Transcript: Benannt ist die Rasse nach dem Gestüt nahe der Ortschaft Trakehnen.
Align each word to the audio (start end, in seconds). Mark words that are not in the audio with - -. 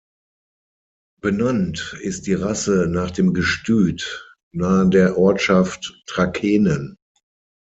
Benannt 1.21 1.95
ist 2.01 2.25
die 2.25 2.33
Rasse 2.33 2.87
nach 2.89 3.11
dem 3.11 3.35
Gestüt 3.35 4.35
nahe 4.51 4.89
der 4.89 5.15
Ortschaft 5.15 5.95
Trakehnen. 6.07 6.97